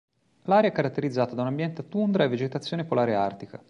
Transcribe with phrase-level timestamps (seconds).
[0.45, 3.59] L'area è caratterizzata da un ambiente a tundra e vegetazione polare artica.